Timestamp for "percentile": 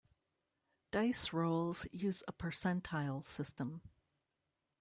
2.33-3.23